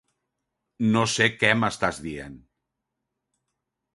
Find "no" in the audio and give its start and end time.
0.95-1.01